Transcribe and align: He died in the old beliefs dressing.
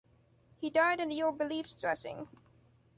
He 0.57 0.71
died 0.71 0.99
in 0.99 1.09
the 1.09 1.21
old 1.21 1.37
beliefs 1.37 1.77
dressing. 1.79 2.27